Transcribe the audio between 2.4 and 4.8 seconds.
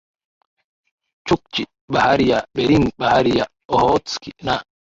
Bering Bahari ya Ohotsk na